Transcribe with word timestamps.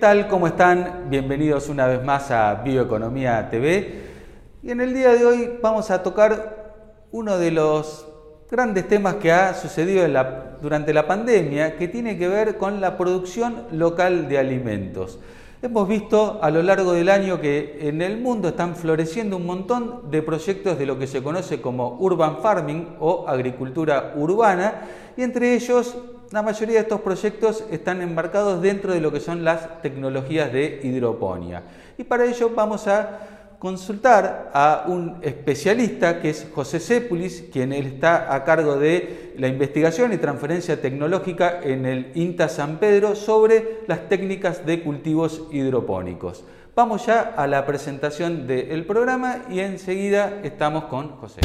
tal? 0.00 0.28
¿Cómo 0.28 0.46
están? 0.46 1.06
Bienvenidos 1.08 1.70
una 1.70 1.86
vez 1.86 2.04
más 2.04 2.30
a 2.30 2.54
Bioeconomía 2.56 3.48
TV. 3.50 4.02
Y 4.62 4.70
en 4.70 4.82
el 4.82 4.92
día 4.92 5.14
de 5.14 5.24
hoy 5.24 5.58
vamos 5.62 5.90
a 5.90 6.02
tocar 6.02 6.74
uno 7.12 7.38
de 7.38 7.50
los 7.50 8.06
grandes 8.50 8.86
temas 8.88 9.14
que 9.14 9.32
ha 9.32 9.54
sucedido 9.54 10.06
durante 10.60 10.92
la 10.92 11.06
pandemia, 11.06 11.76
que 11.76 11.88
tiene 11.88 12.18
que 12.18 12.28
ver 12.28 12.58
con 12.58 12.80
la 12.80 12.98
producción 12.98 13.64
local 13.72 14.28
de 14.28 14.38
alimentos. 14.38 15.18
Hemos 15.62 15.88
visto 15.88 16.40
a 16.42 16.50
lo 16.50 16.62
largo 16.62 16.92
del 16.92 17.08
año 17.08 17.40
que 17.40 17.78
en 17.80 18.02
el 18.02 18.20
mundo 18.20 18.48
están 18.48 18.76
floreciendo 18.76 19.38
un 19.38 19.46
montón 19.46 20.10
de 20.10 20.20
proyectos 20.20 20.78
de 20.78 20.84
lo 20.84 20.98
que 20.98 21.06
se 21.06 21.22
conoce 21.22 21.62
como 21.62 21.96
urban 22.00 22.42
farming 22.42 22.96
o 23.00 23.26
agricultura 23.26 24.12
urbana 24.14 24.82
y 25.16 25.22
entre 25.22 25.54
ellos 25.54 25.96
la 26.30 26.42
mayoría 26.42 26.76
de 26.76 26.82
estos 26.82 27.00
proyectos 27.00 27.64
están 27.70 28.02
embarcados 28.02 28.60
dentro 28.60 28.92
de 28.92 29.00
lo 29.00 29.12
que 29.12 29.20
son 29.20 29.44
las 29.44 29.82
tecnologías 29.82 30.52
de 30.52 30.80
hidroponía. 30.82 31.62
Y 31.98 32.04
para 32.04 32.24
ello 32.24 32.50
vamos 32.54 32.88
a 32.88 33.20
consultar 33.58 34.50
a 34.52 34.84
un 34.86 35.18
especialista 35.22 36.20
que 36.20 36.30
es 36.30 36.46
José 36.54 36.78
Sépulis, 36.78 37.44
quien 37.52 37.72
está 37.72 38.34
a 38.34 38.44
cargo 38.44 38.76
de 38.76 39.34
la 39.38 39.48
investigación 39.48 40.12
y 40.12 40.18
transferencia 40.18 40.80
tecnológica 40.80 41.60
en 41.62 41.86
el 41.86 42.12
INTA 42.14 42.48
San 42.48 42.78
Pedro 42.78 43.16
sobre 43.16 43.80
las 43.86 44.08
técnicas 44.08 44.66
de 44.66 44.82
cultivos 44.82 45.44
hidropónicos. 45.50 46.44
Vamos 46.74 47.06
ya 47.06 47.34
a 47.36 47.46
la 47.46 47.64
presentación 47.64 48.46
del 48.46 48.84
programa 48.84 49.44
y 49.48 49.60
enseguida 49.60 50.40
estamos 50.42 50.84
con 50.84 51.16
José. 51.16 51.40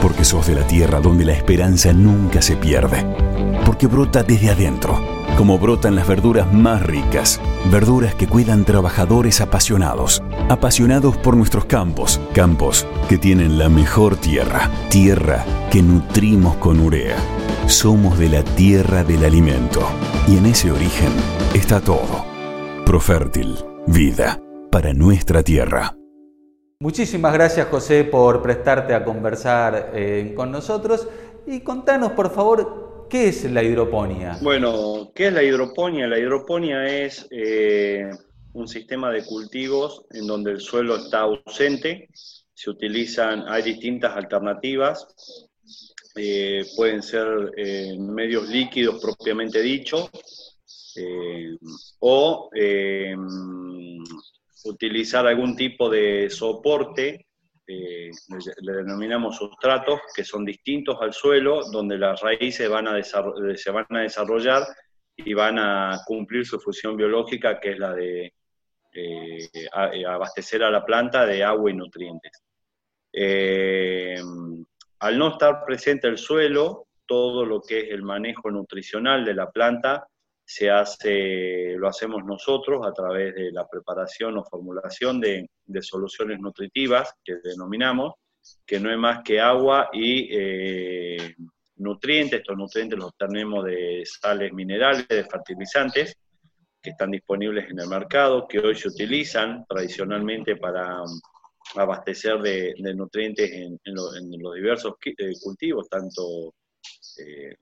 Porque 0.00 0.24
sos 0.24 0.46
de 0.46 0.54
la 0.54 0.66
tierra 0.66 1.00
donde 1.00 1.24
la 1.24 1.32
esperanza 1.32 1.92
nunca 1.92 2.42
se 2.42 2.56
pierde, 2.56 3.04
porque 3.64 3.86
brota 3.86 4.22
desde 4.22 4.50
adentro, 4.50 4.98
como 5.36 5.58
brotan 5.58 5.94
las 5.94 6.06
verduras 6.06 6.52
más 6.52 6.82
ricas, 6.82 7.40
verduras 7.70 8.14
que 8.14 8.26
cuidan 8.26 8.64
trabajadores 8.64 9.40
apasionados, 9.40 10.22
apasionados 10.48 11.16
por 11.16 11.36
nuestros 11.36 11.64
campos, 11.64 12.20
campos 12.34 12.86
que 13.08 13.18
tienen 13.18 13.58
la 13.58 13.68
mejor 13.68 14.16
tierra, 14.16 14.70
tierra 14.90 15.44
que 15.70 15.82
nutrimos 15.82 16.56
con 16.56 16.80
urea. 16.80 17.16
Somos 17.66 18.18
de 18.18 18.30
la 18.30 18.42
tierra 18.42 19.04
del 19.04 19.24
alimento. 19.24 19.86
Y 20.26 20.38
en 20.38 20.46
ese 20.46 20.72
origen 20.72 21.12
está 21.54 21.80
todo. 21.80 22.24
Profértil, 22.86 23.58
vida. 23.86 24.40
Para 24.70 24.94
nuestra 24.94 25.42
tierra. 25.42 25.97
Muchísimas 26.80 27.34
gracias 27.34 27.66
José 27.66 28.04
por 28.04 28.40
prestarte 28.40 28.94
a 28.94 29.04
conversar 29.04 29.90
eh, 29.94 30.32
con 30.36 30.52
nosotros 30.52 31.08
y 31.44 31.58
contanos 31.62 32.12
por 32.12 32.32
favor 32.32 33.08
qué 33.10 33.30
es 33.30 33.50
la 33.50 33.64
hidroponía. 33.64 34.38
Bueno, 34.42 35.10
¿qué 35.12 35.26
es 35.26 35.32
la 35.32 35.42
hidroponía? 35.42 36.06
La 36.06 36.20
hidroponía 36.20 36.84
es 36.86 37.26
eh, 37.32 38.08
un 38.52 38.68
sistema 38.68 39.10
de 39.10 39.24
cultivos 39.24 40.04
en 40.12 40.28
donde 40.28 40.52
el 40.52 40.60
suelo 40.60 40.94
está 40.94 41.22
ausente, 41.22 42.10
se 42.54 42.70
utilizan, 42.70 43.42
hay 43.48 43.64
distintas 43.64 44.16
alternativas, 44.16 45.08
eh, 46.14 46.64
pueden 46.76 47.02
ser 47.02 47.26
medios 47.98 48.48
líquidos 48.48 49.02
propiamente 49.02 49.60
dicho, 49.62 50.08
o 51.98 52.50
utilizar 54.64 55.26
algún 55.26 55.56
tipo 55.56 55.88
de 55.88 56.30
soporte, 56.30 57.26
eh, 57.66 58.10
le, 58.60 58.72
denominamos 58.72 59.36
sustratos, 59.36 60.00
que 60.14 60.24
son 60.24 60.44
distintos 60.44 60.96
al 61.00 61.12
suelo, 61.12 61.70
donde 61.70 61.98
las 61.98 62.20
raíces 62.20 62.68
van 62.68 62.88
a 62.88 63.02
se 63.02 63.70
van 63.70 63.86
a 63.90 64.00
desarrollar 64.00 64.62
y 65.16 65.34
van 65.34 65.58
a 65.58 66.00
cumplir 66.06 66.46
su 66.46 66.58
función 66.58 66.96
biológica, 66.96 67.60
que 67.60 67.72
es 67.72 67.78
la 67.78 67.92
de 67.92 68.32
eh, 68.94 69.48
eh, 69.52 70.06
abastecer 70.06 70.62
a 70.62 70.70
la 70.70 70.84
planta 70.84 71.26
de 71.26 71.44
agua 71.44 71.70
y 71.70 71.74
nutrientes. 71.74 72.32
al 75.00 75.18
no 75.18 75.28
estar 75.28 75.64
presente 75.66 76.08
el 76.08 76.18
suelo, 76.18 76.86
todo 77.06 77.44
lo 77.44 77.60
que 77.60 77.80
es 77.80 77.90
el 77.90 78.02
manejo 78.02 78.50
nutricional 78.50 79.24
de 79.24 79.34
la 79.34 79.50
planta 79.50 80.06
se 80.50 80.70
hace, 80.70 81.74
lo 81.76 81.88
hacemos 81.88 82.24
nosotros 82.24 82.80
a 82.86 82.92
través 82.94 83.34
de 83.34 83.52
la 83.52 83.68
preparación 83.68 84.38
o 84.38 84.44
formulación 84.44 85.20
de, 85.20 85.46
soluciones 85.82 86.40
nutritivas 86.40 87.12
que 87.22 87.34
denominamos, 87.44 88.14
que 88.64 88.80
no 88.80 88.90
es 88.90 88.96
más 88.96 89.22
que 89.22 89.40
agua 89.40 89.90
y 89.92 90.26
eh, 90.32 91.34
nutrientes. 91.76 92.40
Estos 92.40 92.56
nutrientes 92.56 92.98
los 92.98 93.14
tenemos 93.14 93.62
de 93.66 94.02
sales 94.06 94.50
minerales, 94.54 95.06
de 95.06 95.24
fertilizantes, 95.24 96.16
que 96.80 96.90
están 96.90 97.10
disponibles 97.10 97.68
en 97.68 97.80
el 97.80 97.88
mercado, 97.88 98.48
que 98.48 98.58
hoy 98.58 98.74
se 98.74 98.88
utilizan 98.88 99.66
tradicionalmente 99.68 100.56
para 100.56 101.02
um, 101.02 101.20
abastecer 101.74 102.40
de, 102.40 102.74
nutrientes 102.94 103.52
en, 103.52 103.78
los 103.84 104.54
diversos 104.54 104.94
eh, 105.04 105.34
cultivos, 105.42 105.90
tanto 105.90 106.54
eh, 107.18 107.54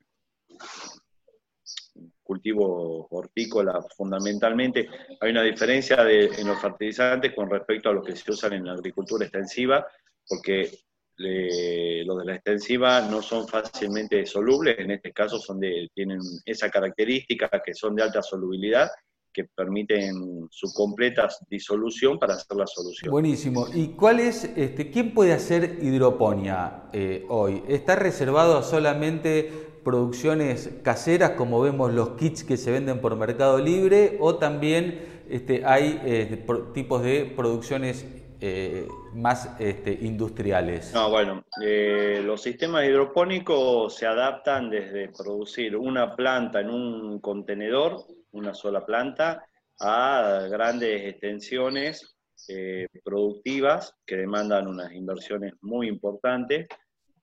cultivo 2.27 3.07
hortícola 3.11 3.81
fundamentalmente. 3.97 4.89
Hay 5.21 5.31
una 5.31 5.43
diferencia 5.43 5.99
en 6.11 6.47
los 6.47 6.61
fertilizantes 6.61 7.33
con 7.35 7.49
respecto 7.49 7.89
a 7.89 7.93
los 7.93 8.05
que 8.05 8.17
se 8.17 8.31
usan 8.33 8.55
en 8.55 8.67
la 8.67 8.73
agricultura 8.73 9.25
extensiva, 9.25 9.87
porque 10.29 10.71
los 11.19 12.19
de 12.19 12.25
la 12.25 12.35
extensiva 12.35 13.01
no 13.01 13.23
son 13.23 13.49
fácilmente 13.49 14.27
solubles, 14.27 14.79
en 14.79 14.91
este 14.91 15.13
caso 15.13 15.39
son 15.39 15.61
de, 15.61 15.89
tienen 15.95 16.21
esa 16.45 16.69
característica 16.69 17.49
que 17.65 17.73
son 17.73 17.95
de 17.95 18.03
alta 18.03 18.23
solubilidad 18.23 18.91
que 19.37 19.45
permiten 19.45 20.49
su 20.51 20.73
completa 20.73 21.29
disolución 21.51 22.19
para 22.19 22.33
hacer 22.33 22.57
la 22.57 22.67
solución. 22.67 23.11
Buenísimo. 23.11 23.67
¿Y 23.75 23.89
cuál 23.89 24.21
es, 24.21 24.45
este, 24.57 24.91
quién 24.91 25.13
puede 25.13 25.35
hacer 25.35 25.79
hidroponía 25.83 26.85
eh, 26.95 27.27
hoy? 27.29 27.63
¿Está 27.69 27.97
reservado 27.97 28.63
solamente 28.63 29.53
producciones 29.85 30.71
caseras, 30.83 31.33
como 31.33 31.61
vemos 31.61 31.93
los 31.93 32.11
kits 32.17 32.45
que 32.45 32.57
se 32.57 32.73
venden 32.73 33.03
por 33.03 33.15
Mercado 33.15 33.59
Libre, 33.59 34.17
o 34.21 34.37
también 34.37 35.01
este, 35.29 35.67
hay 35.67 36.01
eh, 36.03 36.47
tipos 36.73 37.03
de 37.03 37.31
producciones 37.37 38.07
eh, 38.41 38.89
más 39.15 39.55
este, 39.59 39.99
industriales? 40.01 40.93
No, 40.95 41.11
bueno, 41.11 41.45
eh, 41.63 42.23
los 42.25 42.43
sistemas 42.43 42.87
hidropónicos 42.87 43.95
se 43.95 44.07
adaptan 44.07 44.71
desde 44.71 45.09
producir 45.09 45.77
una 45.77 46.17
planta 46.17 46.61
en 46.61 46.71
un 46.71 47.19
contenedor, 47.21 48.05
una 48.33 48.55
sola 48.55 48.85
planta, 48.85 49.47
a 49.81 50.47
grandes 50.51 51.03
extensiones 51.03 52.17
productivas 53.03 53.95
que 54.07 54.17
demandan 54.17 54.69
unas 54.69 54.93
inversiones 54.93 55.55
muy 55.63 55.89
importantes 55.89 56.67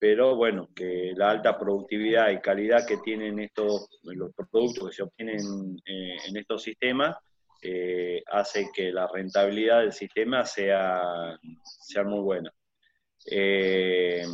pero 0.04 0.36
bueno, 0.36 0.68
que 0.76 1.14
la 1.16 1.30
alta 1.30 1.58
productividad 1.58 2.30
y 2.30 2.42
calidad 2.42 2.86
que 2.86 2.98
tienen 2.98 3.40
estos, 3.40 3.88
los 4.04 4.34
productos 4.52 4.90
que 4.90 4.96
se 4.98 5.04
obtienen 5.04 5.78
eh, 5.86 6.18
en 6.28 6.36
estos 6.36 6.62
sistemas, 6.62 7.16
eh, 7.62 8.22
hace 8.30 8.70
que 8.76 8.92
la 8.92 9.08
rentabilidad 9.08 9.80
del 9.80 9.94
sistema 9.94 10.44
sea, 10.44 11.40
sea 11.64 12.04
muy 12.04 12.20
buena. 12.20 12.52
Eh, 13.32 14.26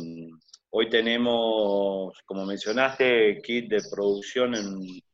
hoy 0.70 0.90
tenemos, 0.90 2.18
como 2.24 2.44
mencionaste, 2.44 3.40
kit 3.40 3.70
de 3.70 3.82
producción 3.88 4.56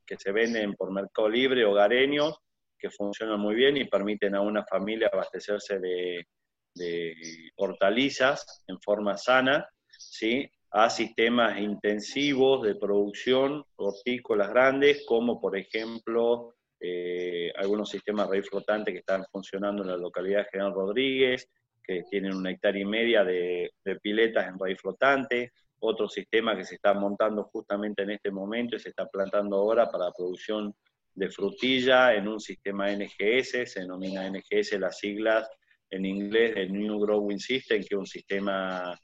que 0.06 0.16
se 0.16 0.32
venden 0.32 0.74
por 0.74 0.92
Mercado 0.92 1.28
Libre, 1.28 1.64
hogareños, 1.64 2.38
que 2.78 2.90
funcionan 2.90 3.40
muy 3.40 3.54
bien 3.54 3.76
y 3.76 3.84
permiten 3.84 4.34
a 4.34 4.40
una 4.40 4.64
familia 4.64 5.10
abastecerse 5.12 5.78
de, 5.78 6.26
de 6.74 7.14
hortalizas 7.56 8.64
en 8.66 8.80
forma 8.80 9.16
sana 9.16 9.66
¿sí? 9.88 10.48
a 10.70 10.90
sistemas 10.90 11.58
intensivos 11.58 12.62
de 12.62 12.74
producción 12.74 13.64
hortícolas 13.76 14.50
grandes, 14.50 15.04
como 15.06 15.40
por 15.40 15.56
ejemplo 15.56 16.54
eh, 16.78 17.50
algunos 17.56 17.88
sistemas 17.88 18.28
raíz 18.28 18.48
flotante 18.48 18.92
que 18.92 18.98
están 18.98 19.24
funcionando 19.32 19.82
en 19.82 19.88
la 19.88 19.96
localidad 19.96 20.40
de 20.40 20.50
General 20.50 20.74
Rodríguez, 20.74 21.48
que 21.82 22.02
tienen 22.10 22.34
una 22.34 22.50
hectárea 22.50 22.82
y 22.82 22.84
media 22.84 23.24
de, 23.24 23.72
piletas 24.02 24.48
en 24.48 24.58
raíz 24.58 24.78
flotante, 24.80 25.52
otro 25.86 26.08
sistema 26.08 26.56
que 26.56 26.64
se 26.64 26.76
está 26.76 26.94
montando 26.94 27.44
justamente 27.44 28.02
en 28.02 28.10
este 28.10 28.30
momento 28.30 28.76
y 28.76 28.80
se 28.80 28.90
está 28.90 29.06
plantando 29.06 29.56
ahora 29.56 29.90
para 29.90 30.06
la 30.06 30.12
producción 30.12 30.74
de 31.14 31.30
frutilla 31.30 32.14
en 32.14 32.28
un 32.28 32.40
sistema 32.40 32.90
NGS, 32.90 33.72
se 33.72 33.80
denomina 33.80 34.28
NGS 34.28 34.72
las 34.78 34.98
siglas 34.98 35.48
en 35.90 36.04
inglés 36.04 36.54
de 36.54 36.68
New 36.68 37.00
Growing 37.00 37.38
System, 37.38 37.80
que 37.80 37.94
es 37.94 37.98
un 37.98 38.06
sistema 38.06 38.98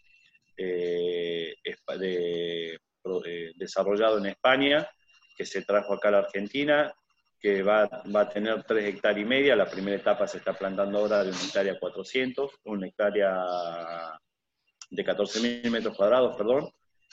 eh, 0.56 1.54
desarrollado 3.56 4.18
en 4.18 4.26
España, 4.26 4.86
que 5.36 5.46
se 5.46 5.62
trajo 5.62 5.94
acá 5.94 6.08
a 6.08 6.12
la 6.12 6.18
Argentina, 6.18 6.92
que 7.40 7.62
va, 7.62 7.88
a 8.14 8.28
tener 8.28 8.62
3 8.62 8.84
hectáreas 8.84 9.26
y 9.26 9.28
media. 9.28 9.56
La 9.56 9.68
primera 9.68 9.96
etapa 9.96 10.26
se 10.28 10.38
está 10.38 10.52
plantando 10.52 10.98
ahora 10.98 11.24
de 11.24 11.30
una 11.30 11.42
hectárea 11.42 11.78
400, 11.78 12.50
una 12.64 12.86
hectárea 12.86 14.20
de 14.92 15.04
14.000 15.04 15.70
metros 15.70 15.96
cuadrados, 15.96 16.36
perdón. 16.36 16.70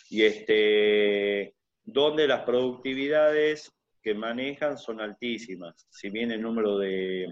y 0.09 0.23
este, 0.23 1.55
donde 1.83 2.27
las 2.27 2.43
productividades 2.43 3.71
que 4.01 4.13
manejan 4.13 4.77
son 4.77 5.01
altísimas. 5.01 5.87
Si 5.89 6.09
bien 6.09 6.31
el 6.31 6.41
número 6.41 6.77
de 6.77 7.27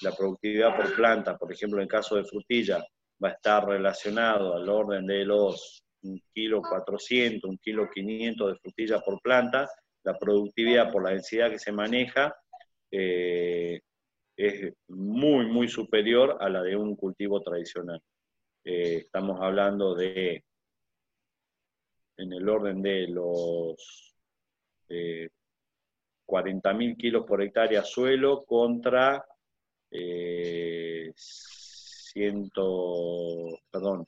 la 0.00 0.12
productividad 0.12 0.76
por 0.76 0.94
planta, 0.94 1.36
por 1.36 1.52
ejemplo, 1.52 1.80
en 1.80 1.88
caso 1.88 2.16
de 2.16 2.24
frutilla, 2.24 2.84
va 3.22 3.30
a 3.30 3.32
estar 3.32 3.66
relacionado 3.66 4.54
al 4.54 4.68
orden 4.68 5.06
de 5.06 5.24
los 5.24 5.82
1 6.02 6.20
kilo 6.34 6.62
400, 6.62 7.48
1 7.48 7.58
kilo 7.62 7.88
500 7.92 8.52
de 8.52 8.58
frutilla 8.58 9.00
por 9.00 9.20
planta, 9.20 9.68
la 10.04 10.18
productividad 10.18 10.90
por 10.92 11.04
la 11.04 11.10
densidad 11.10 11.50
que 11.50 11.58
se 11.58 11.72
maneja 11.72 12.34
eh, 12.90 13.80
es 14.36 14.72
muy, 14.88 15.46
muy 15.46 15.68
superior 15.68 16.38
a 16.40 16.48
la 16.48 16.62
de 16.62 16.76
un 16.76 16.96
cultivo 16.96 17.42
tradicional. 17.42 18.00
Eh, 18.70 18.98
estamos 18.98 19.40
hablando 19.40 19.94
de, 19.94 20.44
en 22.18 22.32
el 22.34 22.46
orden 22.46 22.82
de 22.82 23.08
los 23.08 24.14
eh, 24.90 25.30
40.000 26.26 26.96
kilos 26.98 27.24
por 27.24 27.40
hectárea 27.40 27.82
suelo 27.82 28.44
contra 28.44 29.24
eh, 29.90 31.14
perdón, 33.72 34.06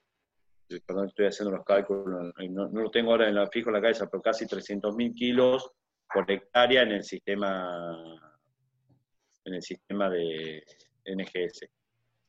perdón, 0.85 1.09
estoy 1.09 1.27
haciendo 1.29 1.57
los 1.57 1.65
cálculos, 1.65 2.35
no, 2.51 2.69
lo 2.69 2.91
tengo 2.91 3.13
ahora 3.13 3.31
en 3.31 3.37
la, 3.37 3.47
fijo 3.47 3.71
en 3.71 3.77
la 3.77 3.81
cabeza, 3.81 4.11
pero 4.11 4.23
casi 4.23 4.45
300.000 4.45 5.15
kilos 5.15 5.73
por 6.13 6.31
hectárea 6.31 6.83
en 6.83 6.93
el 6.93 7.05
sistema 7.05 7.97
en 9.43 9.55
el 9.55 9.63
sistema 9.63 10.11
de 10.11 10.63
NGS. 11.07 11.80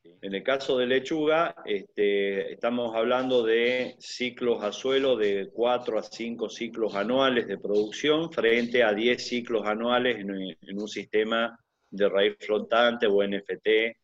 En 0.04 0.34
el 0.34 0.42
caso 0.42 0.78
de 0.78 0.86
lechuga, 0.86 1.54
este, 1.64 2.52
estamos 2.52 2.94
hablando 2.94 3.44
de 3.44 3.94
ciclos 4.00 4.62
a 4.62 4.72
suelo 4.72 5.16
de 5.16 5.50
4 5.52 5.98
a 5.98 6.02
5 6.02 6.48
ciclos 6.48 6.94
anuales 6.96 7.46
de 7.46 7.58
producción 7.58 8.32
frente 8.32 8.82
a 8.82 8.92
10 8.92 9.24
ciclos 9.24 9.64
anuales 9.64 10.18
en, 10.18 10.80
un 10.80 10.88
sistema 10.88 11.56
de 11.90 12.08
raíz 12.08 12.36
flotante 12.40 13.06
o 13.06 13.22
NFT 13.22 13.96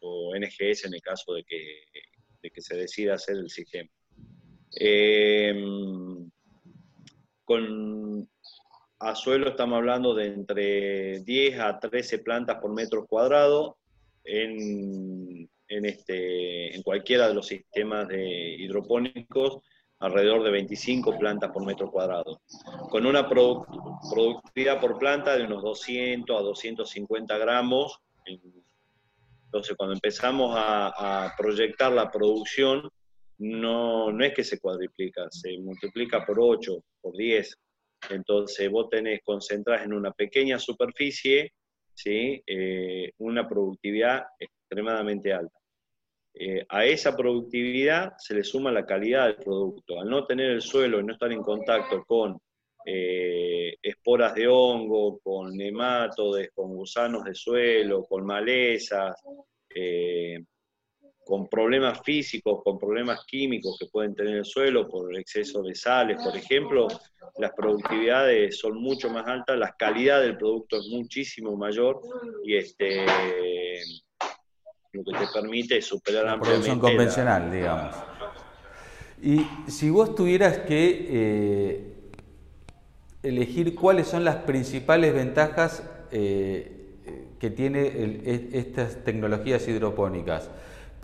o 0.00 0.34
NGS 0.34 0.86
en 0.86 0.94
el 0.94 1.02
caso 1.02 1.34
de 1.34 1.44
que, 1.44 2.60
se 2.60 2.76
decida 2.76 3.14
hacer 3.14 3.36
el 3.36 3.50
sistema. 3.50 3.90
Em, 4.76 6.30
con 7.44 8.28
a 8.98 9.14
suelo 9.14 9.50
estamos 9.50 9.76
hablando 9.76 10.14
de 10.14 10.26
entre 10.26 11.20
10 11.20 11.58
a 11.60 11.78
13 11.78 12.18
plantas 12.20 12.58
por 12.60 12.72
metro 12.72 13.06
cuadrado 13.06 13.76
en, 14.24 15.48
este, 15.68 16.74
en 16.74 16.82
cualquiera 16.82 17.28
de 17.28 17.34
los 17.34 17.46
sistemas 17.46 18.08
de 18.08 18.56
hidropónicos 18.58 19.58
alrededor 20.00 20.42
de 20.42 20.50
25 20.50 21.18
plantas 21.18 21.50
por 21.50 21.64
metro 21.64 21.90
cuadrado, 21.90 22.40
con 22.90 23.06
una 23.06 23.28
productividad 23.28 24.80
por 24.80 24.98
planta 24.98 25.36
de 25.36 25.44
unos 25.44 25.62
200 25.62 26.36
a 26.38 26.42
250 26.42 27.38
gramos. 27.38 27.98
Entonces, 28.26 29.76
cuando 29.76 29.94
empezamos 29.94 30.54
a, 30.56 31.32
proyectar 31.38 31.92
la 31.92 32.10
producción, 32.10 32.90
no, 33.38 34.12
no, 34.12 34.24
es 34.24 34.34
que 34.34 34.44
se 34.44 34.58
cuadriplica, 34.58 35.26
se 35.30 35.56
multiplica 35.58 36.24
por 36.26 36.38
8, 36.40 36.84
por 37.00 37.16
10. 37.16 37.56
Entonces, 38.10 38.70
vos 38.70 38.88
tenés 38.90 39.20
concentradas 39.24 39.86
en 39.86 39.94
una 39.94 40.12
pequeña 40.12 40.58
superficie 40.58 41.52
¿sí? 41.94 42.42
Eh, 42.46 43.12
una 43.18 43.48
productividad 43.48 44.24
extremadamente 44.38 45.32
alta. 45.32 45.58
Eh, 46.34 46.66
a 46.68 46.84
esa 46.84 47.16
productividad 47.16 48.14
se 48.18 48.34
le 48.34 48.42
suma 48.42 48.72
la 48.72 48.84
calidad 48.84 49.26
del 49.26 49.36
producto. 49.36 50.00
Al 50.00 50.10
no 50.10 50.26
tener 50.26 50.50
el 50.50 50.62
suelo 50.62 51.00
y 51.00 51.04
no 51.04 51.12
estar 51.12 51.30
en 51.32 51.42
contacto 51.42 52.04
con 52.04 52.38
eh, 52.84 53.76
esporas 53.80 54.34
de 54.34 54.48
hongo, 54.48 55.20
con 55.20 55.56
nematodes, 55.56 56.50
con 56.52 56.74
gusanos 56.74 57.24
de 57.24 57.34
suelo, 57.34 58.04
con 58.04 58.26
malezas, 58.26 59.14
con 61.24 61.48
problemas 61.48 62.00
físicos, 62.02 62.62
con 62.62 62.78
problemas 62.78 63.24
químicos 63.26 63.76
que 63.78 63.86
pueden 63.86 64.14
tener 64.14 64.36
el 64.36 64.44
suelo 64.44 64.88
por 64.88 65.16
exceso 65.16 65.62
de 65.62 65.74
sales, 65.74 66.22
por 66.22 66.36
ejemplo, 66.36 66.86
las 67.38 67.52
productividades 67.52 68.58
son 68.58 68.80
mucho 68.80 69.10
más 69.10 69.26
altas, 69.26 69.58
la 69.58 69.74
calidad 69.76 70.20
del 70.20 70.36
producto 70.36 70.78
es 70.78 70.86
muchísimo 70.88 71.56
mayor 71.56 72.00
y 72.44 72.56
este 72.56 73.06
lo 74.92 75.02
que 75.02 75.18
te 75.18 75.26
permite 75.32 75.82
superar 75.82 76.24
la 76.24 76.38
producción 76.38 76.78
convencional, 76.78 77.50
digamos. 77.50 77.96
Y 79.20 79.44
si 79.66 79.90
vos 79.90 80.14
tuvieras 80.14 80.58
que 80.58 81.08
eh, 81.10 81.94
elegir 83.22 83.74
cuáles 83.74 84.06
son 84.06 84.24
las 84.24 84.36
principales 84.36 85.12
ventajas 85.14 85.82
eh, 86.12 86.70
que 87.40 87.50
tiene 87.50 88.22
estas 88.52 89.02
tecnologías 89.02 89.66
hidropónicas, 89.66 90.50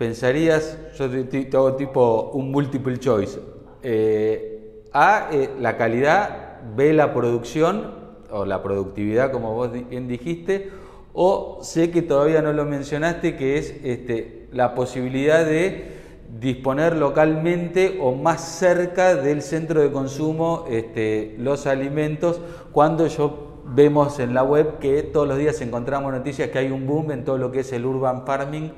pensarías, 0.01 0.79
yo 0.97 1.07
te, 1.11 1.47
hago 1.53 1.75
tipo 1.75 2.31
un 2.33 2.49
multiple 2.49 2.97
choice, 2.97 3.39
eh, 3.83 4.87
A, 4.91 5.29
eh, 5.31 5.51
la 5.59 5.77
calidad, 5.77 6.59
B, 6.75 6.91
la 6.91 7.13
producción 7.13 7.93
o 8.31 8.43
la 8.43 8.63
productividad, 8.63 9.31
como 9.31 9.53
vos 9.53 9.69
bien 9.71 10.07
dijiste, 10.07 10.71
o 11.13 11.59
sé 11.61 11.91
que 11.91 12.01
todavía 12.01 12.41
no 12.41 12.51
lo 12.51 12.65
mencionaste, 12.65 13.35
que 13.35 13.59
es 13.59 13.75
este, 13.83 14.47
la 14.51 14.73
posibilidad 14.73 15.45
de 15.45 15.91
disponer 16.39 16.95
localmente 16.95 17.99
o 18.01 18.15
más 18.15 18.41
cerca 18.41 19.13
del 19.13 19.43
centro 19.43 19.81
de 19.81 19.91
consumo 19.91 20.65
este, 20.67 21.35
los 21.37 21.67
alimentos 21.67 22.41
cuando 22.71 23.05
yo 23.05 23.61
vemos 23.65 24.17
en 24.17 24.33
la 24.33 24.41
web 24.41 24.79
que 24.79 25.03
todos 25.03 25.27
los 25.27 25.37
días 25.37 25.61
encontramos 25.61 26.11
noticias 26.11 26.49
que 26.49 26.57
hay 26.57 26.71
un 26.71 26.87
boom 26.87 27.11
en 27.11 27.23
todo 27.23 27.37
lo 27.37 27.51
que 27.51 27.59
es 27.59 27.71
el 27.71 27.85
urban 27.85 28.25
farming 28.25 28.71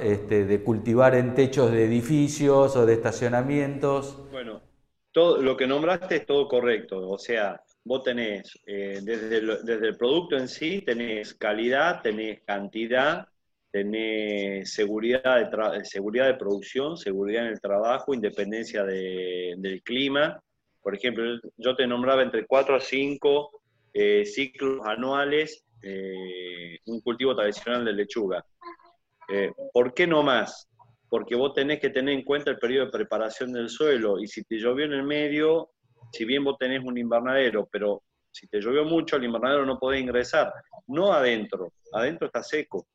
este, 0.00 0.44
de 0.46 0.62
cultivar 0.62 1.14
en 1.14 1.34
techos 1.34 1.70
de 1.70 1.84
edificios 1.84 2.74
o 2.76 2.86
de 2.86 2.94
estacionamientos. 2.94 4.18
Bueno, 4.30 4.62
todo 5.12 5.42
lo 5.42 5.56
que 5.56 5.66
nombraste 5.66 6.16
es 6.16 6.26
todo 6.26 6.48
correcto, 6.48 7.08
o 7.10 7.18
sea, 7.18 7.60
vos 7.84 8.02
tenés, 8.02 8.58
eh, 8.66 9.00
desde, 9.02 9.38
el, 9.38 9.46
desde, 9.64 9.88
el, 9.88 9.96
producto 9.96 10.36
en 10.36 10.48
sí, 10.48 10.82
tenés 10.82 11.34
calidad, 11.34 12.00
tenés 12.02 12.40
cantidad, 12.46 13.26
tenés 13.70 14.72
seguridad 14.72 15.36
de, 15.36 15.84
seguridad 15.84 16.26
de 16.26 16.34
producción, 16.34 16.96
seguridad 16.96 17.46
en 17.46 17.52
el 17.52 17.60
trabajo, 17.60 18.14
independencia 18.14 18.84
del 18.84 19.82
clima. 19.82 20.42
Por 20.82 20.94
ejemplo, 20.94 21.24
yo 21.56 21.76
te 21.76 21.86
nombraba 21.86 22.22
entre 22.22 22.46
4 22.46 22.76
a 22.76 22.80
5 22.80 23.50
eh, 23.92 24.24
ciclos 24.24 24.80
anuales 24.84 25.64
eh, 25.82 26.78
un 26.86 27.00
cultivo 27.00 27.36
tradicional 27.36 27.84
de 27.84 27.92
lechuga. 27.92 28.44
Eh, 29.28 29.52
¿Por 29.72 29.94
qué 29.94 30.06
no 30.06 30.22
más? 30.22 30.68
Porque 31.08 31.36
vos 31.36 31.54
tenés 31.54 31.80
que 31.80 31.90
tener 31.90 32.14
en 32.14 32.24
cuenta 32.24 32.50
el 32.50 32.58
periodo 32.58 32.86
de 32.86 32.92
preparación 32.92 33.52
del 33.52 33.68
suelo 33.68 34.18
y 34.18 34.26
si 34.26 34.42
te 34.44 34.56
llovió 34.56 34.84
en 34.84 34.92
el 34.92 35.04
medio, 35.04 35.70
si 36.12 36.24
bien 36.24 36.44
vos 36.44 36.56
tenés 36.58 36.82
un 36.84 36.96
invernadero, 36.98 37.68
pero 37.70 38.02
si 38.30 38.46
te 38.46 38.60
llovió 38.60 38.84
mucho, 38.84 39.16
el 39.16 39.24
invernadero 39.24 39.66
no 39.66 39.78
puede 39.78 39.98
ingresar. 39.98 40.52
No 40.86 41.12
adentro, 41.12 41.72
adentro 41.92 42.26
está 42.26 42.42
seco. 42.42 42.86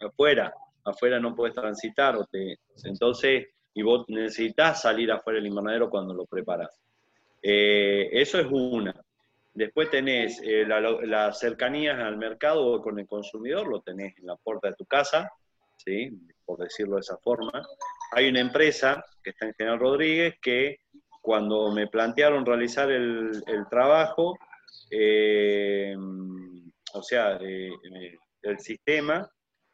Afuera, 0.00 0.52
afuera 0.84 1.20
no 1.20 1.34
puedes 1.34 1.54
transitar. 1.54 2.16
O 2.16 2.24
te, 2.24 2.58
entonces, 2.84 3.46
y 3.74 3.82
vos 3.82 4.04
necesitas 4.08 4.82
salir 4.82 5.12
afuera 5.12 5.38
del 5.38 5.48
invernadero 5.48 5.90
cuando 5.90 6.14
lo 6.14 6.26
preparas. 6.26 6.80
Eh, 7.42 8.08
eso 8.12 8.40
es 8.40 8.46
una. 8.50 8.94
Después 9.56 9.88
tenés 9.88 10.38
eh, 10.44 10.66
las 10.66 11.38
cercanías 11.38 11.98
al 11.98 12.18
mercado 12.18 12.82
con 12.82 12.98
el 12.98 13.06
consumidor, 13.06 13.66
lo 13.66 13.80
tenés 13.80 14.14
en 14.18 14.26
la 14.26 14.36
puerta 14.36 14.68
de 14.68 14.74
tu 14.74 14.84
casa, 14.84 15.32
¿sí? 15.78 16.10
por 16.44 16.58
decirlo 16.58 16.96
de 16.96 17.00
esa 17.00 17.16
forma. 17.16 17.66
Hay 18.12 18.28
una 18.28 18.40
empresa 18.40 19.02
que 19.24 19.30
está 19.30 19.46
en 19.46 19.54
General 19.54 19.78
Rodríguez 19.78 20.34
que 20.42 20.80
cuando 21.22 21.72
me 21.72 21.86
plantearon 21.86 22.44
realizar 22.44 22.90
el, 22.90 23.42
trabajo, 23.70 24.38
eh, 24.90 25.96
o 26.92 27.02
sea, 27.02 27.38
eh, 27.40 27.70
el 28.42 28.58
sistema, 28.58 29.26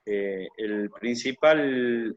el 0.04 0.90
principal 0.90 2.16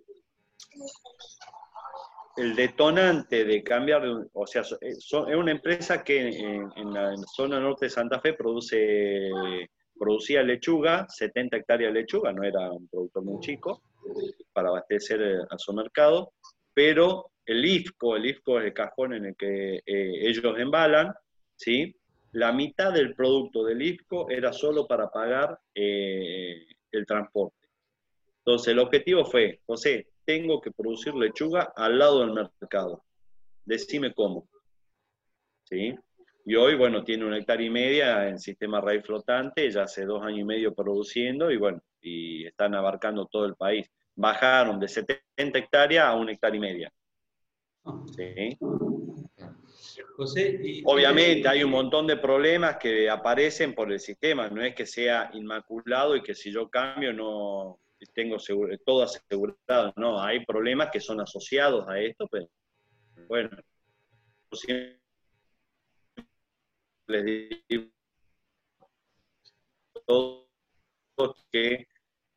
el 2.38 2.56
detonante 2.56 3.46
de 3.46 3.64
cambiar, 3.64 4.04
o 4.34 4.48
sea, 4.48 4.62
eh, 4.82 4.96
es 4.98 5.14
una 5.14 5.52
empresa 5.52 6.04
que 6.04 6.28
en, 6.28 6.94
la 6.94 7.16
zona 7.34 7.60
norte 7.60 7.86
de 7.86 7.90
Santa 7.90 8.20
Fe 8.20 8.34
produce, 8.34 9.30
producía 9.98 10.44
lechuga, 10.44 11.08
70 11.08 11.58
hectáreas 11.58 11.94
de 11.94 12.02
lechuga, 12.02 12.34
no 12.34 12.44
era 12.44 12.72
un 12.72 12.88
producto 12.88 13.22
muy 13.22 13.40
chico, 13.40 13.82
para 14.54 14.70
abastecer 14.70 15.22
eh, 15.22 15.38
a 15.50 15.58
su 15.58 15.74
mercado, 15.74 16.34
pero 16.74 17.32
el 17.46 17.64
IFCO, 17.64 18.18
el 18.18 18.26
IFCO 18.26 18.60
es 18.60 18.66
el 18.66 18.74
cajón 18.74 19.14
en 19.14 19.26
el 19.26 19.36
que 19.36 19.78
eh, 19.78 19.82
ellos 19.86 20.44
embalan, 20.58 21.14
¿sí? 21.56 21.96
La 22.34 22.52
mitad 22.52 22.92
del 22.92 23.16
producto 23.16 23.64
del 23.64 23.82
IFCO 23.82 24.30
era 24.30 24.52
solo 24.52 24.86
para 24.88 25.10
pagar 25.10 25.58
el 25.74 27.06
transporte. 27.08 27.56
Entonces, 28.40 28.74
el 28.74 28.80
objetivo 28.80 29.24
fue, 29.24 29.62
José, 29.66 30.08
tengo 30.26 30.60
que 30.60 30.72
producir 30.72 31.14
lechuga 31.14 31.74
al 31.76 32.00
lado 32.00 32.22
del 32.22 32.34
mercado. 32.34 33.04
decime 33.64 34.14
cómo. 34.14 34.48
¿Sí? 35.64 35.96
Y 36.48 36.56
hoy, 36.56 36.76
bueno, 36.76 37.04
tiene 37.04 37.26
una 37.26 37.38
hectárea 37.38 37.66
y 37.66 37.72
media 37.72 38.30
en 38.30 38.38
sistema 38.38 38.80
raíz 38.80 39.04
flotante, 39.04 39.70
ya 39.72 39.84
hace 39.84 40.06
dos 40.06 40.24
años 40.24 40.40
y 40.40 40.44
medio 40.44 40.76
produciendo 40.76 41.50
y 41.50 41.58
bueno, 41.58 41.82
y 42.02 42.46
están 42.46 42.76
abarcando 42.76 43.26
todo 43.26 43.46
el 43.46 43.56
país. 43.56 43.90
Bajaron 44.16 44.80
de 44.80 44.88
70 44.88 45.58
hectáreas 45.58 46.06
a 46.06 46.16
una 46.16 46.34
hectárea 46.34 46.58
y 46.58 46.60
media. 46.60 46.94
¿Sí? 48.16 48.58
Obviamente 50.86 51.48
hay 51.48 51.64
un 51.64 51.72
montón 51.72 52.08
de 52.08 52.18
problemas 52.18 52.78
que 52.78 53.10
aparecen 53.10 53.74
por 53.74 53.92
el 53.92 54.00
sistema, 54.00 54.48
no 54.50 54.62
es 54.64 54.76
que 54.76 54.86
sea 54.86 55.30
inmaculado 55.34 56.16
y 56.16 56.22
que 56.22 56.36
si 56.36 56.52
yo 56.52 56.70
cambio 56.70 57.12
no 57.12 57.80
tengo 58.14 58.38
todo 58.86 59.04
asegurado, 59.04 59.94
no, 59.98 60.22
hay 60.22 60.46
problemas 60.46 60.90
que 60.92 61.00
son 61.00 61.22
asociados 61.22 61.88
a 61.88 62.00
esto, 62.00 62.28
pero 62.30 62.48
bueno, 63.28 63.50
les 67.08 67.26
digo 67.68 67.90
que 71.52 71.88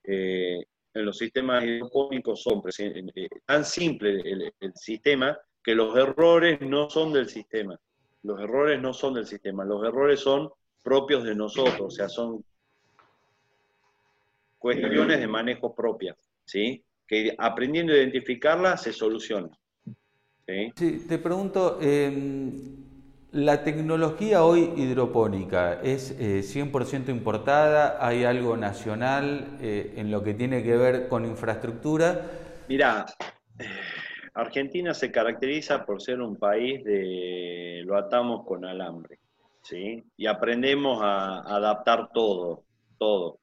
eh, 0.05 0.65
en 0.95 1.05
los 1.05 1.19
sistemas 1.19 1.65
hidropónicos 1.65 2.43
son 2.43 2.63
eh, 2.79 3.29
tan 3.45 3.65
simple 3.65 4.21
el, 4.21 4.53
sistema 4.75 5.39
que 5.63 5.75
los 5.75 5.97
errores 5.97 6.61
no 6.61 6.89
son 6.89 7.13
del 7.13 7.29
sistema. 7.29 7.79
Los 8.23 8.41
errores 8.41 8.81
no 8.81 8.93
son 8.93 9.15
del 9.15 9.27
sistema, 9.27 9.65
los 9.65 9.85
errores 9.85 10.21
son 10.21 10.51
propios 10.83 11.25
de 11.25 11.35
nosotros, 11.35 11.81
o 11.81 11.91
sea, 11.91 12.09
son 12.09 12.45
cuestiones 14.59 15.21
de 15.21 15.27
manejo 15.27 15.75
propias, 15.75 16.17
¿sí? 16.45 16.85
Que 17.07 17.35
aprendiendo 17.39 17.93
a 17.93 17.97
identificarlas 17.97 18.83
se 18.83 18.93
solucionan. 18.93 19.51
¿sí? 20.47 20.73
te 21.07 21.19
pregunto, 21.19 21.79
em, 21.81 22.53
¿la 23.33 23.63
tecnología 23.63 24.45
hoy 24.45 24.73
hidropónica 24.77 25.81
es 25.83 26.17
100% 26.19 27.09
eh, 27.09 27.13
importada? 27.13 27.99
¿Hay 28.01 28.25
algo 28.25 28.57
nacional 28.57 29.59
eh, 29.61 29.95
en 29.97 30.11
lo 30.11 30.23
que 30.23 30.35
tiene 30.35 30.63
que 30.63 30.77
ver 30.77 31.09
con 31.09 31.25
infraestructura? 31.25 32.23
Mira, 32.69 33.07
Argentina 34.35 34.95
se 34.95 35.11
caracteriza 35.11 35.85
por 35.85 36.01
ser 36.01 36.21
un 36.21 36.37
país 36.37 36.83
de 36.85 37.83
lo 37.85 37.97
atamos 37.97 38.47
con 38.47 38.65
alambre, 38.65 39.19
¿sí? 39.63 40.03
Y 40.17 40.27
aprendemos 40.27 41.01
a 41.03 41.41
adaptar 41.41 42.11
todo, 42.13 42.65
todo, 42.99 43.41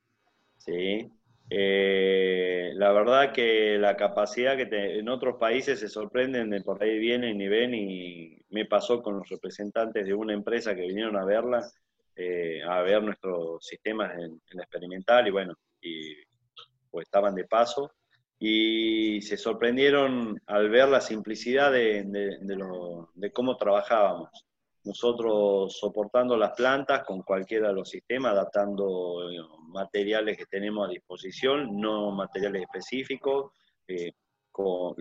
¿sí? 0.65 1.11
Eh, 1.49 2.71
la 2.75 2.91
verdad 2.91 3.31
que 3.31 3.77
la 3.77 3.95
capacidad 3.95 4.57
que 4.57 4.99
en 4.99 5.09
otros 5.09 5.35
países 5.39 5.79
se 5.79 5.89
sorprenden 5.89 6.49
de 6.49 6.61
por 6.61 6.81
ahí 6.81 6.97
vienen 6.97 7.39
y 7.39 7.47
ven 7.47 7.75
y 7.75 8.37
me 8.49 8.65
pasó 8.65 9.03
con 9.03 9.17
los 9.19 9.29
representantes 9.29 10.05
de 10.05 10.13
una 10.13 10.33
empresa 10.33 10.73
que 10.75 10.81
vinieron 10.81 11.15
a 11.17 11.25
verla, 11.25 11.63
eh, 12.15 12.61
a 12.63 12.81
ver 12.81 13.03
nuestros 13.03 13.65
sistemas 13.65 14.13
en, 14.17 14.41
en, 14.51 14.59
experimental 14.59 15.27
y 15.27 15.31
bueno, 15.31 15.53
y 15.81 16.15
pues 16.89 17.05
estaban 17.05 17.35
de 17.35 17.45
paso 17.45 17.91
y 18.39 19.21
se 19.21 19.37
sorprendieron 19.37 20.41
al 20.47 20.69
ver 20.69 20.89
la 20.89 21.01
simplicidad 21.01 21.71
de, 21.71 23.31
cómo 23.33 23.57
trabajábamos. 23.57 24.29
Nosotros 24.85 25.77
soportando 25.77 26.37
las 26.37 26.51
plantas 26.51 27.03
con 27.03 27.23
cualquiera 27.23 27.69
de 27.69 27.73
los 27.73 27.89
sistemas, 27.89 28.33
adaptando 28.33 29.29
eh, 29.29 29.37
materiales 29.67 30.37
que 30.37 30.45
tenemos 30.45 30.87
a 30.87 30.91
disposición, 30.91 31.79
no 31.79 32.11
materiales 32.11 32.61
específicos, 32.61 33.51
eh, 33.87 34.11
con, 34.51 34.95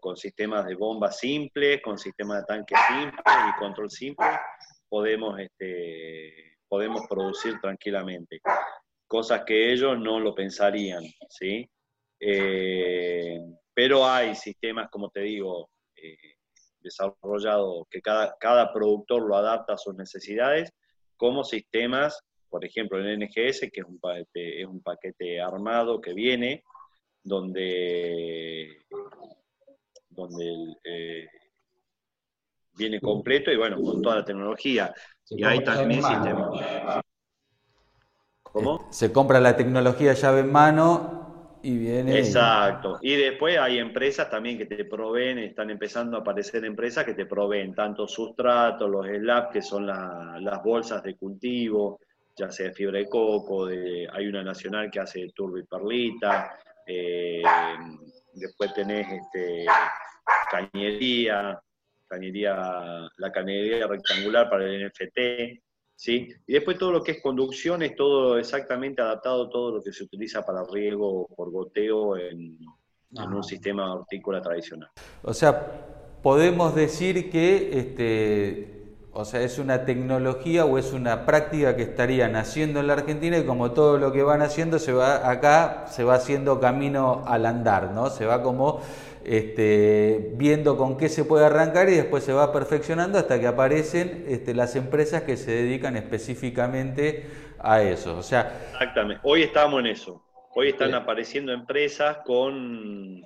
con, 0.00 0.16
sistemas 0.16 0.66
de 0.66 0.76
bombas 0.76 1.18
simples, 1.18 1.80
con 1.82 1.98
sistemas 1.98 2.40
de 2.40 2.44
tanques 2.44 2.78
simples 2.86 3.34
y 3.48 3.58
control 3.58 3.90
simple, 3.90 4.26
podemos, 4.88 5.40
este, 5.40 6.58
podemos 6.68 7.02
producir 7.08 7.58
tranquilamente. 7.60 8.40
Cosas 9.06 9.42
que 9.44 9.72
ellos 9.72 9.98
no 9.98 10.20
lo 10.20 10.34
pensarían, 10.34 11.02
¿sí? 11.28 11.68
Eh, 12.20 13.40
pero 13.72 14.06
hay 14.06 14.34
sistemas, 14.34 14.90
como 14.90 15.08
te 15.10 15.20
digo, 15.20 15.70
eh, 15.96 16.36
desarrollados 16.82 17.86
que 17.90 18.00
cada, 18.00 18.36
cada 18.38 18.72
productor 18.72 19.22
lo 19.22 19.36
adapta 19.36 19.74
a 19.74 19.78
sus 19.78 19.94
necesidades, 19.94 20.72
como 21.16 21.44
sistemas, 21.44 22.22
por 22.48 22.64
ejemplo, 22.64 22.98
el 22.98 23.18
NGS, 23.18 23.70
que 23.72 23.80
es 23.80 23.86
un 23.86 23.98
paquete, 23.98 24.62
es 24.62 24.66
un 24.66 24.82
paquete 24.82 25.40
armado 25.40 26.00
que 26.00 26.14
viene, 26.14 26.64
donde, 27.22 28.78
donde 30.08 30.76
eh, 30.84 31.28
viene 32.76 33.00
completo 33.00 33.52
y 33.52 33.56
bueno, 33.56 33.80
con 33.80 34.00
toda 34.00 34.16
la 34.16 34.24
tecnología. 34.24 34.92
y 35.28 35.44
hay 35.44 35.62
también 35.62 36.02
sistemas. 36.02 37.02
¿Cómo? 38.42 38.88
Se 38.90 39.12
compra 39.12 39.38
la 39.38 39.56
tecnología 39.56 40.12
llave 40.14 40.40
en 40.40 40.50
mano 40.50 41.19
Exacto. 41.62 42.98
Y 43.02 43.16
después 43.16 43.58
hay 43.58 43.78
empresas 43.78 44.30
también 44.30 44.56
que 44.56 44.66
te 44.66 44.84
proveen, 44.84 45.38
están 45.38 45.70
empezando 45.70 46.16
a 46.16 46.20
aparecer 46.20 46.64
empresas 46.64 47.04
que 47.04 47.14
te 47.14 47.26
proveen 47.26 47.74
tanto 47.74 48.08
sustratos, 48.08 48.88
los 48.88 49.06
slabs, 49.06 49.52
que 49.52 49.62
son 49.62 49.86
las 49.86 50.62
bolsas 50.62 51.02
de 51.02 51.16
cultivo, 51.16 52.00
ya 52.36 52.50
sea 52.50 52.68
de 52.68 52.72
fibra 52.72 52.98
de 52.98 53.08
coco, 53.08 53.66
de, 53.66 54.08
hay 54.10 54.26
una 54.26 54.42
nacional 54.42 54.90
que 54.90 55.00
hace 55.00 55.30
turbo 55.34 55.58
y 55.58 55.64
perlita, 55.64 56.56
eh, 56.86 57.42
después 58.32 58.72
tenés 58.72 59.06
este, 59.12 59.66
cañería, 60.50 61.60
cañería, 62.08 63.08
la 63.16 63.32
cañería 63.32 63.86
rectangular 63.86 64.48
para 64.48 64.64
el 64.64 64.86
NFT, 64.86 65.60
¿sí? 66.00 66.28
Y 66.46 66.54
después 66.54 66.78
todo 66.78 66.92
lo 66.92 67.02
que 67.02 67.12
es 67.12 67.20
conducción 67.20 67.82
es 67.82 67.94
todo 67.94 68.38
exactamente 68.38 69.02
adaptado, 69.02 69.50
todo 69.50 69.76
lo 69.76 69.82
que 69.82 69.92
se 69.92 70.04
utiliza 70.04 70.42
para 70.46 70.64
riego 70.64 71.28
por 71.36 71.50
goteo 71.50 72.16
en, 72.16 72.58
un 73.12 73.44
sistema 73.44 73.92
hortícola 73.92 74.40
tradicional. 74.40 74.88
O 75.22 75.34
sea, 75.34 75.52
podemos 76.22 76.74
decir 76.74 77.28
que 77.28 77.78
este, 77.78 78.79
o 79.12 79.24
sea, 79.24 79.40
es 79.42 79.58
una 79.58 79.84
tecnología 79.84 80.64
o 80.64 80.78
es 80.78 80.92
una 80.92 81.26
práctica 81.26 81.74
que 81.74 81.82
estarían 81.82 82.36
haciendo 82.36 82.80
en 82.80 82.86
la 82.86 82.92
Argentina 82.92 83.38
y 83.38 83.44
como 83.44 83.72
todo 83.72 83.98
lo 83.98 84.12
que 84.12 84.22
van 84.22 84.40
haciendo 84.40 84.78
se 84.78 84.92
va 84.92 85.28
acá 85.28 85.86
se 85.88 86.04
va 86.04 86.14
haciendo 86.14 86.60
camino 86.60 87.24
al 87.26 87.46
andar, 87.46 87.90
¿no? 87.90 88.08
Se 88.08 88.24
va 88.24 88.42
como 88.42 88.80
este, 89.24 90.32
viendo 90.34 90.76
con 90.76 90.96
qué 90.96 91.08
se 91.08 91.24
puede 91.24 91.44
arrancar 91.44 91.88
y 91.88 91.94
después 91.94 92.24
se 92.24 92.32
va 92.32 92.52
perfeccionando 92.52 93.18
hasta 93.18 93.40
que 93.40 93.46
aparecen 93.48 94.24
este, 94.28 94.54
las 94.54 94.76
empresas 94.76 95.22
que 95.22 95.36
se 95.36 95.50
dedican 95.50 95.96
específicamente 95.96 97.28
a 97.58 97.82
eso. 97.82 98.16
O 98.16 98.22
sea, 98.22 98.60
Exactamente, 98.72 99.20
hoy 99.24 99.42
estamos 99.42 99.80
en 99.80 99.86
eso. 99.86 100.24
Hoy 100.54 100.68
están 100.68 100.94
apareciendo 100.94 101.52
empresas 101.52 102.18
con 102.24 103.22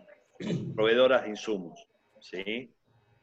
proveedoras 0.75 1.25
de 1.25 1.31
insumos, 1.31 1.87
¿sí? 2.21 2.74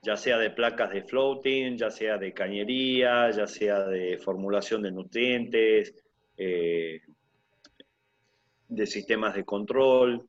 Ya 0.02 0.18
sea 0.18 0.38
de 0.38 0.50
placas 0.50 0.92
de 0.92 1.04
floating, 1.04 1.78
ya 1.78 1.92
sea 1.92 2.18
de 2.18 2.34
cañería, 2.34 3.30
ya 3.32 3.46
sea 3.46 3.86
de 3.86 4.18
formulación 4.18 4.82
de 4.82 4.92
nutrientes, 4.92 5.94
eh, 6.38 7.02
de 8.68 8.88
sistemas 8.88 9.36
de 9.36 9.44
control 9.44 10.28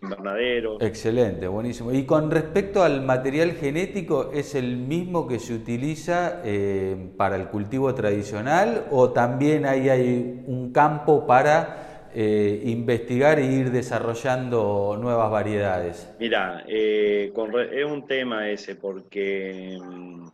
invernaderos. 0.00 0.82
Excelente, 0.82 1.46
buenísimo. 1.46 1.92
Y 1.92 2.06
con 2.06 2.30
respecto 2.30 2.82
al 2.82 3.02
material 3.02 3.52
genético, 3.52 4.32
¿es 4.32 4.54
el 4.54 4.78
mismo 4.78 5.28
que 5.28 5.38
se 5.38 5.54
utiliza 5.54 6.40
eh, 6.44 7.12
para 7.16 7.36
el 7.36 7.48
cultivo 7.48 7.94
tradicional 7.94 8.86
o 8.90 9.10
también 9.10 9.66
ahí 9.66 9.88
hay 9.90 10.42
un 10.46 10.72
campo 10.72 11.26
para 11.26 11.91
eh, 12.14 12.62
investigar 12.64 13.38
e 13.38 13.46
ir 13.46 13.70
desarrollando 13.70 14.98
nuevas 15.00 15.30
variedades? 15.30 16.08
Mira, 16.18 16.64
eh, 16.66 17.32
es 17.72 17.84
un 17.84 18.06
tema 18.06 18.48
ese 18.48 18.76
porque 18.76 19.78
mm, 19.80 20.28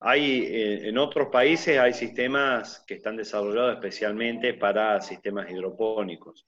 hay, 0.00 0.48
en 0.88 0.98
otros 0.98 1.28
países 1.28 1.78
hay 1.78 1.92
sistemas 1.92 2.84
que 2.86 2.94
están 2.94 3.16
desarrollados 3.16 3.74
especialmente 3.74 4.54
para 4.54 5.00
sistemas 5.00 5.50
hidropónicos. 5.50 6.46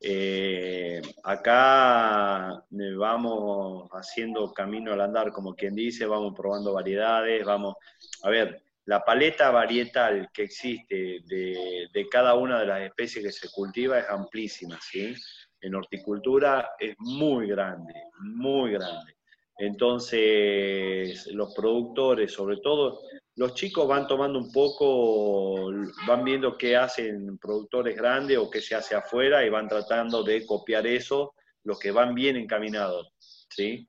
Eh, 0.00 1.02
acá 1.24 2.64
eh, 2.70 2.94
vamos 2.96 3.88
haciendo 3.92 4.52
camino 4.52 4.92
al 4.92 5.00
andar, 5.00 5.32
como 5.32 5.54
quien 5.54 5.74
dice, 5.74 6.06
vamos 6.06 6.34
probando 6.36 6.72
variedades, 6.72 7.44
vamos, 7.44 7.74
a 8.22 8.30
ver, 8.30 8.62
la 8.88 9.04
paleta 9.04 9.50
varietal 9.50 10.30
que 10.32 10.44
existe 10.44 11.20
de, 11.26 12.08
cada 12.10 12.34
una 12.36 12.60
de 12.60 12.66
las 12.66 12.80
especies 12.80 13.22
que 13.22 13.32
se 13.32 13.50
cultiva 13.50 13.98
es 13.98 14.08
amplísima, 14.08 14.80
¿sí? 14.80 15.14
En 15.60 15.74
horticultura 15.74 16.70
es 16.78 16.94
muy 16.96 17.48
grande, 17.48 17.92
muy 18.20 18.72
grande. 18.72 19.14
Entonces, 19.58 21.26
los 21.26 21.52
productores, 21.54 22.32
sobre 22.32 22.56
todo, 22.62 23.02
los 23.36 23.52
chicos 23.52 23.86
van 23.86 24.06
tomando 24.06 24.38
un 24.38 24.50
poco, 24.50 25.70
van 26.06 26.24
viendo 26.24 26.56
qué 26.56 26.74
hacen 26.74 27.36
productores 27.36 27.94
grandes 27.94 28.38
o 28.38 28.48
qué 28.48 28.62
se 28.62 28.74
hace 28.74 28.94
afuera 28.94 29.44
y 29.44 29.50
van 29.50 29.68
tratando 29.68 30.22
de 30.22 30.46
copiar 30.46 30.86
eso, 30.86 31.34
los 31.62 31.78
que 31.78 31.90
van 31.90 32.14
bien 32.14 32.36
encaminados, 32.36 33.12
¿sí? 33.50 33.86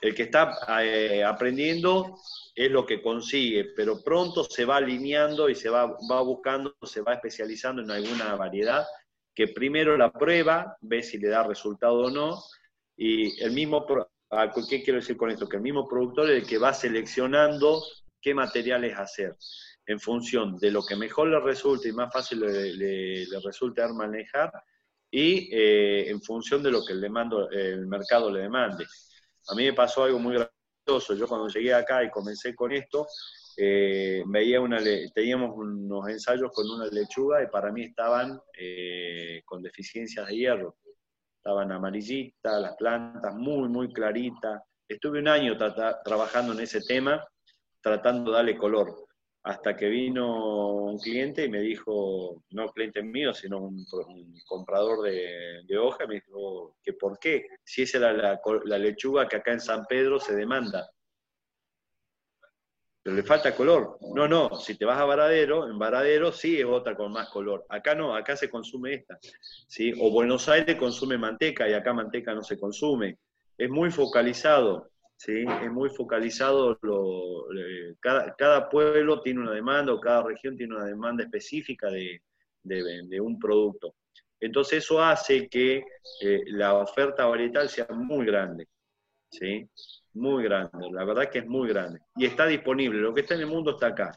El 0.00 0.14
que 0.14 0.24
está 0.24 0.56
eh, 0.82 1.22
aprendiendo 1.24 2.18
es 2.54 2.70
lo 2.70 2.86
que 2.86 3.02
consigue, 3.02 3.72
pero 3.76 4.02
pronto 4.02 4.44
se 4.44 4.64
va 4.64 4.76
alineando 4.76 5.48
y 5.48 5.54
se 5.54 5.68
va, 5.68 5.86
va 6.10 6.22
buscando, 6.22 6.74
se 6.82 7.02
va 7.02 7.14
especializando 7.14 7.82
en 7.82 7.90
alguna 7.90 8.34
variedad 8.34 8.86
que 9.34 9.48
primero 9.48 9.96
la 9.96 10.12
prueba, 10.12 10.76
ve 10.80 11.02
si 11.02 11.18
le 11.18 11.28
da 11.28 11.42
resultado 11.42 12.06
o 12.06 12.10
no, 12.10 12.42
y 12.96 13.42
el 13.42 13.52
mismo, 13.52 13.86
¿qué 14.68 14.82
quiero 14.82 15.00
decir 15.00 15.16
con 15.16 15.30
esto? 15.30 15.48
Que 15.48 15.56
el 15.56 15.62
mismo 15.62 15.88
productor 15.88 16.30
es 16.30 16.42
el 16.42 16.48
que 16.48 16.58
va 16.58 16.74
seleccionando 16.74 17.82
qué 18.20 18.34
materiales 18.34 18.98
hacer 18.98 19.34
en 19.86 19.98
función 19.98 20.58
de 20.58 20.70
lo 20.70 20.84
que 20.84 20.94
mejor 20.94 21.28
le 21.28 21.40
resulte 21.40 21.88
y 21.88 21.92
más 21.92 22.12
fácil 22.12 22.40
le, 22.40 22.74
le, 22.74 23.40
resulte 23.42 23.82
manejar 23.88 24.52
y 25.10 25.48
eh, 25.50 26.10
en 26.10 26.20
función 26.20 26.62
de 26.62 26.70
lo 26.70 26.84
que 26.84 26.92
el, 26.92 27.00
demando, 27.00 27.50
el 27.50 27.86
mercado 27.86 28.30
le 28.30 28.42
demande. 28.42 28.84
A 29.48 29.54
mí 29.54 29.64
me 29.64 29.72
pasó 29.72 30.04
algo 30.04 30.18
muy 30.18 30.34
gracioso. 30.34 31.14
Yo 31.14 31.26
cuando 31.26 31.48
llegué 31.48 31.74
acá 31.74 32.02
y 32.04 32.10
comencé 32.10 32.54
con 32.54 32.72
esto, 32.72 33.06
eh, 33.56 34.22
veía 34.26 34.60
teníamos 35.14 35.56
unos 35.56 36.08
ensayos 36.08 36.50
con 36.52 36.68
una 36.70 36.86
lechuga 36.86 37.42
y 37.42 37.48
para 37.48 37.70
mí 37.72 37.84
estaban 37.84 38.40
eh, 38.58 39.42
con 39.44 39.62
deficiencias 39.62 40.26
de 40.26 40.36
hierro. 40.36 40.76
Estaban 41.36 41.72
amarillitas, 41.72 42.60
las 42.60 42.76
plantas 42.76 43.34
muy, 43.34 43.68
muy 43.68 43.92
claritas. 43.92 44.62
Estuve 44.88 45.20
un 45.20 45.28
año 45.28 45.56
trabajando 46.04 46.52
en 46.52 46.60
ese 46.60 46.80
tema, 46.82 47.24
tratando 47.80 48.30
de 48.30 48.36
darle 48.36 48.56
color 48.56 49.09
hasta 49.42 49.74
que 49.74 49.88
vino 49.88 50.74
un 50.84 50.98
cliente 50.98 51.44
y 51.44 51.48
me 51.48 51.60
dijo, 51.60 52.42
no 52.50 52.68
cliente 52.68 53.02
mío, 53.02 53.32
sino 53.32 53.58
un, 53.58 53.86
comprador 54.46 55.02
de, 55.02 55.78
hoja, 55.78 56.06
me 56.06 56.16
dijo 56.16 56.76
que 56.82 56.92
por 56.92 57.18
qué, 57.18 57.46
si 57.64 57.82
esa 57.82 57.98
era 57.98 58.12
la, 58.64 58.78
lechuga 58.78 59.28
que 59.28 59.36
acá 59.36 59.52
en 59.52 59.60
San 59.60 59.86
Pedro 59.86 60.20
se 60.20 60.34
demanda. 60.34 60.90
Pero 63.02 63.16
le 63.16 63.22
falta 63.22 63.56
color. 63.56 63.96
No, 64.14 64.28
no, 64.28 64.56
si 64.56 64.76
te 64.76 64.84
vas 64.84 64.98
a 64.98 65.06
Varadero, 65.06 65.66
en 65.66 65.78
Varadero 65.78 66.32
sí 66.32 66.60
es 66.60 66.66
otra 66.66 66.94
con 66.94 67.10
más 67.10 67.30
color. 67.30 67.64
Acá 67.70 67.94
no, 67.94 68.14
acá 68.14 68.36
se 68.36 68.50
consume 68.50 68.92
esta. 68.92 69.18
¿sí? 69.68 69.94
O 69.98 70.10
Buenos 70.10 70.50
Aires 70.50 70.76
consume 70.76 71.16
manteca 71.16 71.66
y 71.66 71.72
acá 71.72 71.94
manteca 71.94 72.34
no 72.34 72.42
se 72.42 72.58
consume. 72.58 73.16
Es 73.56 73.70
muy 73.70 73.90
focalizado. 73.90 74.90
¿sí? 75.20 75.44
es 75.62 75.70
muy 75.70 75.90
focalizado, 75.90 76.78
lo, 76.80 77.44
eh, 78.04 78.32
cada, 78.36 78.68
pueblo 78.68 79.20
tiene 79.20 79.40
una 79.40 79.52
demanda 79.52 79.92
o 79.92 80.00
cada 80.00 80.22
región 80.22 80.56
tiene 80.56 80.74
una 80.74 80.86
demanda 80.86 81.24
específica 81.24 81.88
de, 81.88 82.20
un 83.20 83.38
producto. 83.38 83.94
Entonces 84.40 84.84
eso 84.84 85.02
hace 85.02 85.48
que 85.48 85.84
eh, 86.22 86.40
la 86.46 86.74
oferta 86.74 87.26
varietal 87.26 87.68
sea 87.68 87.86
muy 87.90 88.24
grande, 88.24 88.66
¿sí? 89.30 89.68
muy 90.14 90.44
grande, 90.44 90.90
la 90.90 91.04
verdad 91.04 91.28
que 91.30 91.40
es 91.40 91.46
muy 91.46 91.68
grande. 91.68 92.00
Y 92.16 92.26
está 92.26 92.46
disponible, 92.46 93.00
lo 93.00 93.14
que 93.14 93.20
está 93.20 93.34
en 93.34 93.40
el 93.40 93.46
mundo 93.46 93.72
está 93.72 93.88
acá. 93.88 94.12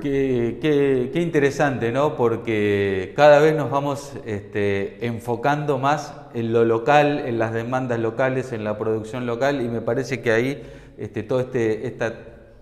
Qué, 0.00 1.10
interesante, 1.14 1.90
¿no? 1.90 2.16
Porque 2.16 3.12
cada 3.16 3.40
vez 3.40 3.56
nos 3.56 3.68
vamos 3.68 4.12
este, 4.24 5.04
enfocando 5.04 5.78
más 5.78 6.14
en 6.32 6.52
lo 6.52 6.64
local, 6.64 7.18
en 7.26 7.40
las 7.40 7.52
demandas 7.52 7.98
locales, 7.98 8.52
en 8.52 8.62
la 8.62 8.78
producción 8.78 9.26
local, 9.26 9.60
y 9.62 9.68
me 9.68 9.80
parece 9.80 10.22
que 10.22 10.30
ahí 10.30 10.62
este, 10.98 11.22
toda 11.22 11.42
este, 11.42 11.86
esta 11.86 12.12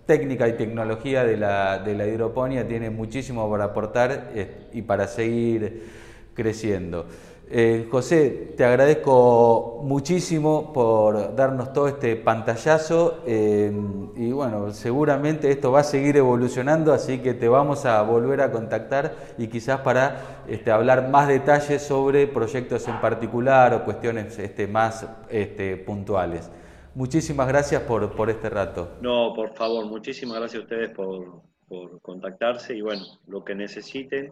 técnica 0.05 0.47
y 0.47 0.53
tecnología 0.53 1.23
de 1.23 1.37
la, 1.37 1.79
de 1.79 1.95
la 1.95 2.05
hidroponía 2.05 2.67
tiene 2.67 2.89
muchísimo 2.89 3.49
para 3.49 3.65
aportar 3.65 4.31
eh, 4.35 4.67
y 4.73 4.81
para 4.81 5.07
seguir 5.07 5.83
creciendo. 6.33 7.05
Eh, 7.55 7.87
José, 7.91 8.53
te 8.57 8.65
agradezco 8.65 9.81
muchísimo 9.83 10.73
por 10.73 11.35
darnos 11.35 11.71
todo 11.71 11.87
este 11.87 12.15
pantallazo 12.15 13.19
eh, 13.27 13.71
y 14.15 14.31
bueno, 14.31 14.71
seguramente 14.71 15.51
esto 15.51 15.71
va 15.71 15.81
a 15.81 15.83
seguir 15.83 16.17
evolucionando, 16.17 16.93
así 16.93 17.19
que 17.19 17.33
te 17.33 17.47
vamos 17.47 17.85
a 17.85 18.01
volver 18.01 18.41
a 18.41 18.51
contactar 18.51 19.13
y 19.37 19.47
quizás 19.47 19.81
para 19.81 20.43
este, 20.47 20.71
hablar 20.71 21.09
más 21.09 21.27
detalles 21.27 21.83
sobre 21.83 22.27
proyectos 22.27 22.87
en 22.87 22.99
particular 22.99 23.73
o 23.73 23.83
cuestiones 23.83 24.39
este, 24.39 24.65
más 24.65 25.05
puntuales. 25.85 26.49
Muchísimas 26.95 27.47
gracias 27.47 27.81
por, 27.83 28.15
por, 28.15 28.29
este 28.29 28.49
rato. 28.49 28.97
No, 29.01 29.33
por 29.33 29.53
favor, 29.55 29.85
muchísimas 29.85 30.37
gracias 30.37 30.61
a 30.61 30.63
ustedes 30.63 30.89
por, 30.91 31.41
por 31.67 32.01
contactarse 32.01 32.75
y 32.75 32.81
bueno, 32.81 33.03
lo 33.27 33.43
que 33.43 33.55
necesiten. 33.55 34.31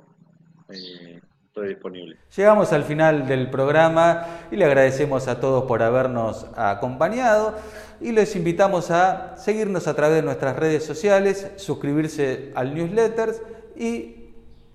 Eh, 0.70 1.20
estoy 1.48 1.70
disponible. 1.70 2.18
Llegamos 2.36 2.72
al 2.72 2.84
final 2.84 3.28
del 3.28 3.50
programa 3.50 4.26
y 4.52 4.56
le 4.56 4.64
agradecemos 4.64 5.28
a 5.28 5.42
todos 5.42 5.66
por 5.66 5.84
habernos 5.84 6.46
acompañado 6.56 7.56
y 8.00 8.14
les 8.14 8.36
invitamos 8.38 8.90
a 8.90 9.36
seguirnos 9.36 9.88
a 9.88 9.96
través 9.96 10.18
de 10.18 10.22
nuestras 10.24 10.56
redes 10.56 10.86
sociales, 10.86 11.52
suscribirse 11.58 12.54
al 12.56 12.74
newsletter 12.74 13.34
y 13.76 14.21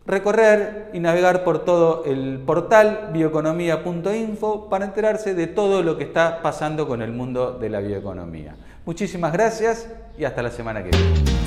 recorrer 0.07 0.91
y 0.93 1.01
navegar 1.01 1.45
por 1.45 1.65
todo 1.65 2.05
el 2.05 2.39
portal 2.47 3.11
bioeconomía.info 3.13 4.69
para 4.69 4.85
enterarse 4.85 5.35
de 5.35 5.47
todo 5.47 5.83
lo 5.83 5.99
que 5.99 6.05
está 6.05 6.43
pasando 6.43 6.87
con 6.87 7.03
el 7.03 7.13
mundo 7.13 7.53
de 7.53 7.71
la 7.71 7.81
bioeconomía. 7.81 8.55
Muchísimas 8.85 9.33
gracias 9.33 9.89
y 10.17 10.25
hasta 10.25 10.43
la 10.43 10.51
semana 10.51 10.83
que 10.83 10.91
viene. 10.91 11.46